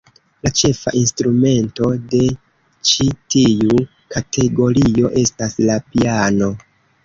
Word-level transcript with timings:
La 0.45 0.51
ĉefa 0.61 0.93
instrumento 1.01 1.89
de 2.15 2.23
ĉi 2.93 3.09
tiu 3.35 3.85
kategorio 4.19 5.15
estas 5.29 5.57
la 5.71 5.81
piano. 5.95 6.53